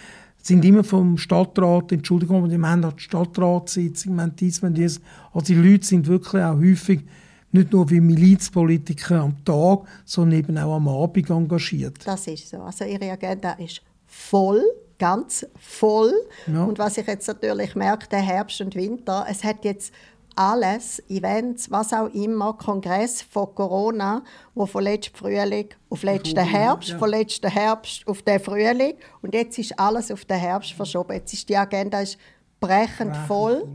[0.41, 5.01] sind immer vom Stadtrat, Entschuldigung, wir haben die Stadtratssitzung, wir haben dies, wir haben dies.
[5.33, 7.01] Also die Leute sind wirklich auch häufig
[7.51, 11.99] nicht nur wie Milizpolitiker am Tag, sondern eben auch am Abend engagiert.
[12.05, 12.57] Das ist so.
[12.57, 14.61] Also ihre Agenda ist voll,
[14.99, 16.13] ganz voll.
[16.47, 16.63] Ja.
[16.63, 19.93] Und was ich jetzt natürlich merke, der Herbst und Winter, es hat jetzt
[20.35, 24.21] alles, Events, was auch immer, Kongress von Corona,
[24.53, 26.97] wo von letztem Frühling auf letzten Herbst, ja.
[26.97, 31.13] von letzten Herbst auf den Frühling und jetzt ist alles auf den Herbst verschoben.
[31.13, 32.17] Jetzt ist die Agenda ist
[32.59, 33.65] brechend voll,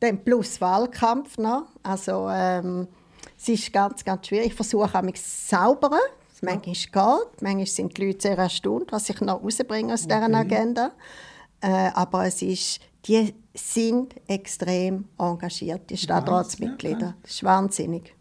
[0.00, 1.66] dann plus Wahlkampf noch.
[1.82, 2.88] Also ähm,
[3.38, 4.48] es ist ganz, ganz schwierig.
[4.48, 5.98] Ich versuche mich sauber.
[6.42, 6.90] Manchmal geht,
[7.40, 10.20] manchmal sind die Leute sehr erstaunt, was ich noch rausbringe aus okay.
[10.20, 10.92] dieser Agenda.
[11.62, 17.14] Äh, aber es ist die sind extrem engagiert, die Stadtratsmitglieder.
[17.22, 18.14] Das ist wahnsinnig.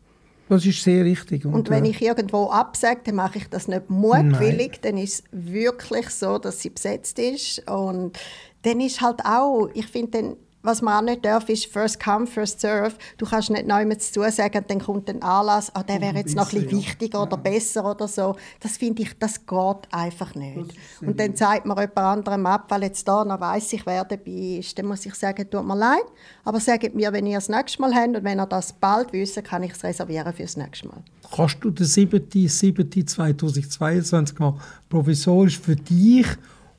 [0.48, 1.46] Das ist sehr richtig.
[1.46, 4.74] Und, und wenn äh, ich irgendwo absage, dann mache ich das nicht mutwillig.
[4.74, 4.80] Nein.
[4.82, 7.68] Dann ist es wirklich so, dass sie besetzt ist.
[7.68, 8.18] Und
[8.62, 12.60] dann ist halt auch, ich finde, was man auch nicht darf, ist First Come, First
[12.60, 12.96] Serve.
[13.18, 16.52] Du kannst nicht niemand zu sagen, dann kommt ein Anlass, oh, der wäre jetzt noch
[16.52, 18.36] ein bisschen wichtiger oder besser oder so.
[18.60, 20.76] Das finde ich, das geht einfach nicht.
[21.02, 24.60] Und dann zeigt man jemand anderem ab, weil jetzt da noch weiss ich, wer dabei
[24.60, 24.78] ist.
[24.78, 26.06] Dann muss ich sagen, tut mir leid,
[26.44, 29.44] aber sagt mir, wenn ihr das nächste Mal habt und wenn ihr das bald wisst,
[29.44, 31.04] kann ich es reservieren für das nächste Mal.
[31.36, 34.56] Kannst du den 7.7.2022 mal
[34.90, 36.28] provisorisch für dich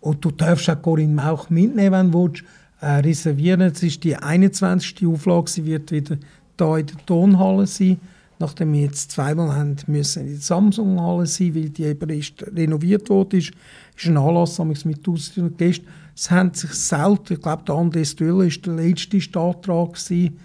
[0.00, 2.44] und du darfst auch Corinne Mauch mitnehmen, wenn du willst,
[2.80, 3.62] reservieren.
[3.62, 5.06] Es ist die 21.
[5.06, 5.50] Auflage.
[5.50, 6.16] Sie wird wieder
[6.58, 7.98] hier in der Tonhalle sein.
[8.38, 13.08] Nachdem wir jetzt zweimal haben müssen in der Samsung-Halle sein, weil die eben erst renoviert
[13.08, 13.52] wurde, ist,
[13.96, 15.86] ist ein Anlass mit tausenden Gästen.
[16.14, 20.38] Es haben sich selten, ich glaube, der Andres Döller war der letzte Stadtrat, gewesen,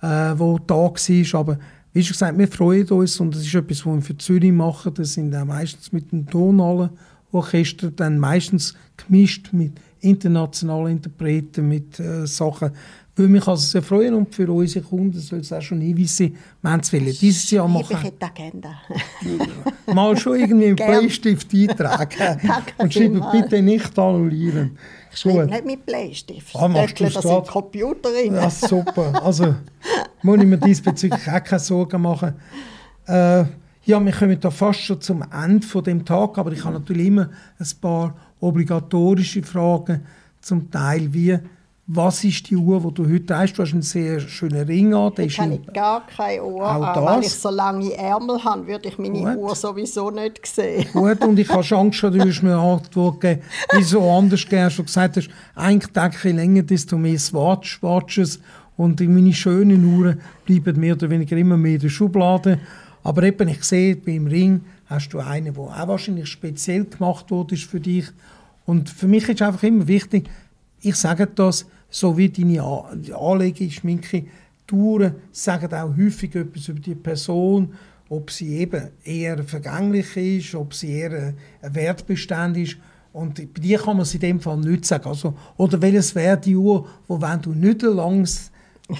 [0.00, 1.40] äh, da war.
[1.40, 1.58] Aber
[1.92, 4.94] wie schon gesagt, wir freuen uns und das ist etwas, was wir für Zürich machen.
[4.94, 9.72] Das sind auch meistens mit dem Tonhallenorchester, dann meistens gemischt mit
[10.04, 12.70] internationale Interpreten, mit äh, Sachen.
[13.16, 16.70] Würde mich also sehr freuen und für unsere Kunden soll es auch schon hinweisen, wir
[16.70, 17.96] haben es dieses Jahr machen.
[18.02, 18.70] Ich die Agenda.
[19.94, 22.40] Mal schon irgendwie einen Bleistift eintragen.
[22.78, 24.76] und schreiben bitte nicht annullieren.
[25.12, 26.56] Ich schreibe nicht mit Bleistift.
[26.56, 28.34] Ah, machst du das im Computer rein.
[28.34, 29.24] Ja, super.
[29.24, 29.54] Also
[30.22, 32.34] muss ich mir diesbezüglich auch keine Sorgen machen.
[33.06, 33.44] Äh,
[33.84, 37.06] ja, wir kommen da fast schon zum Ende von dem Tag, aber ich habe natürlich
[37.06, 40.06] immer ein paar obligatorische Fragen,
[40.40, 41.38] zum Teil wie
[41.86, 43.54] was ist die Uhr, die du heute hast?
[43.54, 45.12] Du hast einen sehr schönen Ring an.
[45.18, 47.04] Ich habe gar keine Uhr auch an.
[47.04, 49.36] Weil ich so lange Ärmel habe, würde ich meine Gut.
[49.36, 50.86] Uhr sowieso nicht sehen.
[50.94, 53.42] Gut, und ich habe Angst, du wirst mir eine Antwort geben,
[53.72, 54.70] wieso anders gehen.
[54.74, 58.40] Du gesagt hast, eigentlich denke ich länger, desto mehr Swatch, Swatches
[58.78, 62.60] und meine schönen Uhren bleiben mehr oder weniger immer mehr in der Schublade.
[63.04, 67.56] Aber eben, ich sehe, beim Ring hast du einen, der auch wahrscheinlich speziell gemacht wurde
[67.56, 68.06] für dich.
[68.64, 70.28] Und für mich ist einfach immer wichtig,
[70.80, 74.24] ich sage das, so wie deine Anlege, Schminke,
[74.66, 77.74] Touren sagen auch häufig etwas über die Person,
[78.08, 82.76] ob sie eben eher vergänglich ist, ob sie eher ein Wertbestand ist.
[83.12, 85.06] Und bei dir kann man es in dem Fall nicht sagen.
[85.06, 88.50] Also, oder welches wäre die Uhr, wo wenn du nicht langes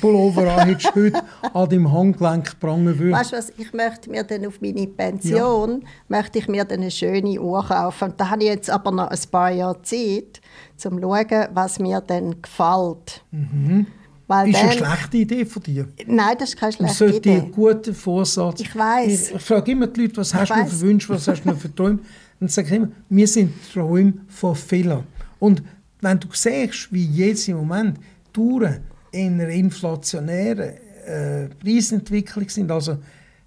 [0.00, 3.12] Pullover an hättest, heute an deinem Handgelenk gebrannt würde?
[3.12, 5.88] Weißt du was, ich möchte mir dann auf meine Pension, ja.
[6.08, 8.10] möchte ich mir dann eine schöne Uhr kaufen.
[8.10, 10.40] Und da habe ich jetzt aber noch ein paar Jahre Zeit,
[10.84, 13.22] um zu schauen, was mir dann gefällt.
[13.30, 13.86] Mhm.
[14.26, 15.88] Weil ist dann, eine schlechte Idee von dir?
[16.06, 17.40] Nein, das ist keine schlechte sollte Idee.
[17.40, 18.60] einen guten Vorsatz.
[18.60, 19.28] Ich weiß.
[19.30, 21.54] Ich, ich frage immer die Leute, was ich hast du für Wünsche, was hast du
[21.54, 21.98] für Träume?
[22.40, 25.04] Und sage ich immer, wir sind Träume von Fehlern.
[25.38, 25.62] Und
[26.00, 27.98] wenn du siehst, wie jetzt im Moment
[28.32, 28.80] Touren
[29.14, 30.74] in einer inflationären
[31.06, 32.98] äh, Preisentwicklung sind, also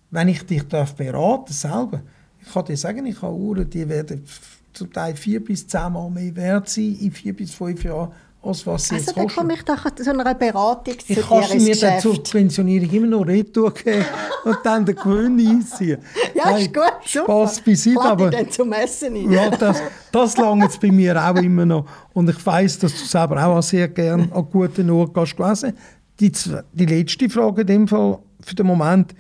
[0.10, 2.02] wenn ich dich darf beraten selber,
[2.42, 4.24] ich kann dir sagen, ich habe Uhren, die werden
[4.72, 8.12] zum Teil vier bis zehn Mal mehr wert sein in vier bis fünf Jahren
[8.48, 11.64] als was sie also jetzt dann komme ich doch zu einer Beratung zu ich kann
[11.64, 14.06] mir dann zur Pensionierung immer noch Retour geben
[14.46, 16.00] und dann den Gewinn einziehen.
[16.34, 17.26] Ja, Nein, ist gut, super.
[17.26, 18.30] Spass beiseite, aber...
[18.30, 19.32] dann zum Essen rein.
[19.32, 19.82] Ja, das,
[20.12, 21.86] das lange jetzt bei mir auch immer noch.
[22.14, 25.74] Und ich weiss, dass du selber auch sehr gerne an guten Orten gehst gelesen.
[26.20, 26.32] Die,
[26.74, 29.14] die letzte Frage in dem Fall für den Moment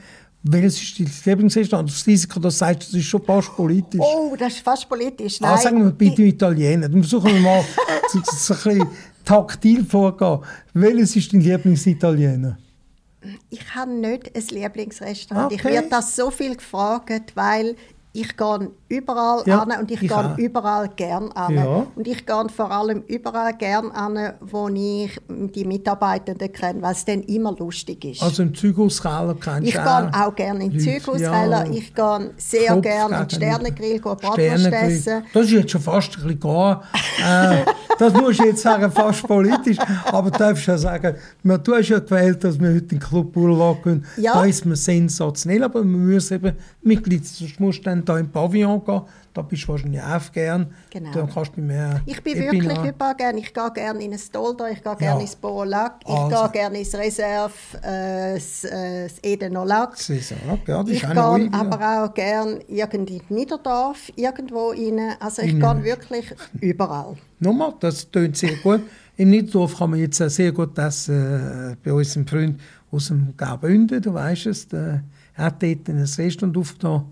[0.51, 1.89] welches ist dein Lieblingsrestaurant?
[1.89, 4.01] Das Risiko, das sagst, das ist schon fast politisch.
[4.01, 5.37] Oh, das ist fast politisch.
[5.41, 5.53] Ah, Nein.
[5.53, 6.89] Ah, sagen wir bitte Italiener.
[6.89, 7.63] Dann versuchen wir mal
[8.09, 8.87] so, so ein bisschen
[9.27, 10.39] taktil vorgehen.
[10.73, 12.57] Welches ist dein Lieblingsitaliener?
[13.49, 15.47] Ich habe nicht ein Lieblingsrestaurant.
[15.47, 15.55] Okay.
[15.55, 17.75] Ich werde das so viel gefragt, weil
[18.17, 20.37] ich gehe überall ja, an und ich, ich gehe auch.
[20.39, 21.53] überall gern an.
[21.53, 21.85] Ja.
[21.95, 27.05] Und ich gehe vor allem überall gern an, wo ich die Mitarbeitenden kenne, weil es
[27.05, 28.23] dann immer lustig ist.
[28.23, 29.79] Also im Züghauskeller kennst ich du?
[29.79, 31.65] Ich gehe auch gerne in den Züghauskeller.
[31.65, 31.71] Ja.
[31.71, 35.23] Ich gehe sehr gerne in den Sternengrill, Bratwurst essen.
[35.31, 36.83] Das ist jetzt schon fast ein bisschen gar.
[37.23, 37.65] äh,
[37.99, 39.77] das musst du jetzt sagen, fast politisch.
[40.05, 43.37] Aber du darfst ja sagen, du hast ja gewählt, dass wir heute in den Club
[43.37, 44.03] Urlaub gehen.
[44.17, 44.33] Ja.
[44.33, 48.31] Da ist man sensationell, aber man muss eben Mitglied, sonst musst du dann da im
[48.31, 49.01] Pavillon gehen.
[49.33, 50.73] Da bist du wahrscheinlich auch gern.
[50.89, 51.11] Genau.
[51.11, 52.51] Dann kannst du mehr ich bin Epina.
[52.51, 53.37] wirklich überall gern.
[53.37, 55.21] Ich gehe gerne in ein Stolder, ich gehe gerne ja.
[55.21, 56.29] ins Boolac, ich also.
[56.29, 59.95] gehe gerne ins Reserve, äh, das, äh, das Edenolac.
[60.09, 65.15] ja, ich gehe aber auch gerne irgendwie in Niederdorf, irgendwo rein.
[65.19, 67.15] Also ich gehe wirklich überall.
[67.39, 68.81] Nochmal, das tönt sehr gut.
[69.17, 74.01] In Niederdorf kann man jetzt sehr gut essen, äh, bei unserem Freund aus dem Gaubünden,
[74.01, 77.05] du weißt es, der hat dort ein Restaurant aufgetan,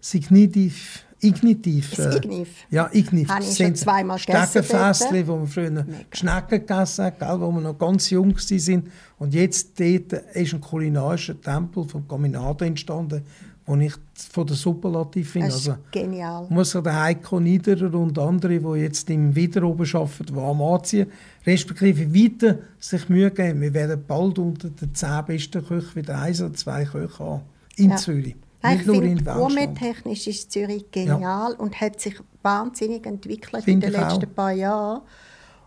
[0.00, 1.96] Signitiv, Ignitiv.
[1.96, 2.48] Das äh, Ignif.
[2.70, 3.28] Ja, Ignif.
[3.28, 4.18] Habe ich schon zweimal.
[4.18, 6.40] Steckenfässli, wo wir früher Mega.
[6.40, 8.82] Gegessen haben, wo wir noch ganz jung waren.
[9.18, 13.22] Und jetzt dort ist ein kulinarischer Tempel vom Caminado entstanden,
[13.66, 13.94] den ich
[14.30, 15.48] von der Superlativ finde.
[15.48, 16.46] Also, genial.
[16.50, 21.10] Muss ja der Heiko Niederer und andere, die jetzt im Wiederoben arbeiten, warm anziehen,
[21.44, 23.60] respektive weiter sich Mühe geben.
[23.60, 27.42] Wir werden bald unter den zehn besten Köchen wieder eins oder zwei Köche haben
[27.76, 27.96] in ja.
[27.96, 28.36] Zürich.
[28.62, 31.58] Nicht ich finde, gourmet-technisch ist Zürich genial ja.
[31.58, 34.34] und hat sich wahnsinnig entwickelt find in den letzten auch.
[34.34, 35.02] paar Jahren.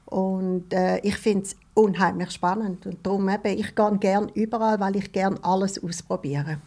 [0.06, 2.86] Und äh, ich finde es unheimlich spannend.
[2.86, 6.58] Und darum eben, ich gehe gerne überall, weil ich gerne alles ausprobiere.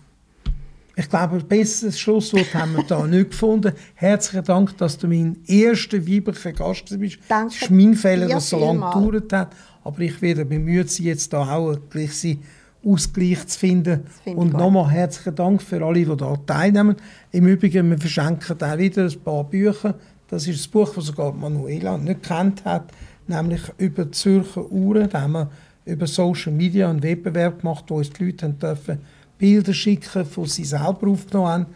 [0.97, 3.73] Ich glaube, ein besseres Schlusswort haben wir da nicht gefunden.
[3.95, 7.19] Herzlichen Dank, dass du mein erster weiblicher Gast bist.
[7.29, 7.55] Danke.
[7.55, 9.53] Es ist mein Fehler, dass es so lange gedauert hat.
[9.83, 12.43] Aber ich werde bemüht sein, jetzt da auch gleich sein
[12.85, 14.05] Ausgleich zu finden.
[14.25, 16.97] Und nochmal herzlichen Dank für alle, die da teilnehmen.
[17.33, 19.95] Im Übrigen, wir verschenken auch wieder ein paar Bücher.
[20.29, 22.91] Das ist das Buch, das sogar Manuela nicht kennt hat,
[23.27, 25.09] nämlich über die Zürcher Uhren.
[25.09, 25.51] Da haben wir
[25.85, 28.99] über Social Media einen Wettbewerb gemacht, wo uns die Leute dürfen
[29.39, 31.67] Bilder schicken, die sie selber aufgenommen haben.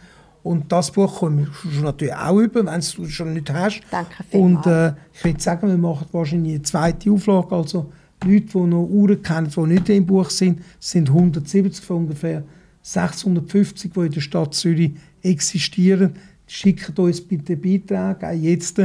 [0.41, 3.81] Und das Buch kommen wir natürlich auch über, wenn du es schon nicht hast.
[3.91, 4.65] Danke vielmals.
[4.65, 7.55] Und äh, ich würde sagen, wir machen wahrscheinlich eine zweite Auflage.
[7.55, 7.91] Also
[8.25, 12.43] Leute, die noch Uhren kennen, die nicht im Buch sind, sind 170 von ungefähr
[12.81, 16.13] 650, die in der Stadt Zürich existieren.
[16.47, 18.81] Schickt uns bitte Beiträge, auch jetzt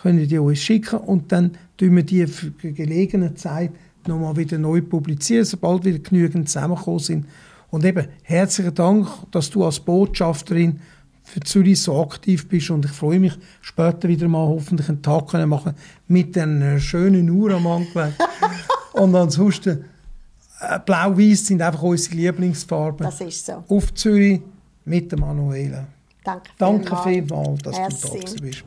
[0.00, 3.70] können die uns schicken und dann tun wir die für gelegene Zeit
[4.06, 7.26] nochmal wieder neu publizieren, sobald wieder genügend zusammengekommen sind.
[7.70, 10.80] Und eben, herzlichen Dank, dass du als Botschafterin
[11.32, 15.28] für Zürich so aktiv bist und ich freue mich, später wieder mal hoffentlich einen Tag
[15.28, 15.74] können machen
[16.06, 18.14] mit einer schönen Uhr am Handgelenk.
[18.92, 19.86] und ansonsten,
[20.60, 23.06] äh, blau-weiß sind einfach unsere Lieblingsfarben.
[23.06, 23.64] Das ist so.
[23.66, 24.42] Auf Zürich
[24.84, 25.86] mit der Manuela.
[26.22, 26.84] Danke vielmals.
[26.84, 28.10] Danke vielmals, dass Merci.
[28.10, 28.64] du da bist.